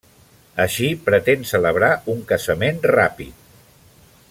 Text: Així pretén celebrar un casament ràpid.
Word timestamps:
Així 0.63 0.87
pretén 1.09 1.45
celebrar 1.51 1.91
un 2.15 2.25
casament 2.33 2.81
ràpid. 2.97 3.47